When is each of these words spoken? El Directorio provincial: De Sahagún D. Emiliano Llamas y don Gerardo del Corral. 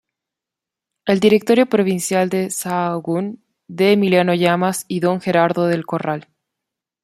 El 1.05 1.19
Directorio 1.19 1.67
provincial: 1.67 2.27
De 2.27 2.49
Sahagún 2.49 3.45
D. 3.67 3.91
Emiliano 3.93 4.33
Llamas 4.33 4.85
y 4.87 4.99
don 4.99 5.21
Gerardo 5.21 5.67
del 5.67 5.85
Corral. 5.85 6.27